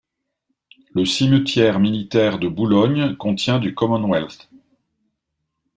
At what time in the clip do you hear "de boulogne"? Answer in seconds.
2.39-3.15